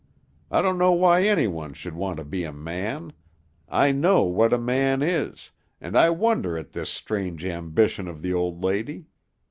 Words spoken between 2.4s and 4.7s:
a man; I know what a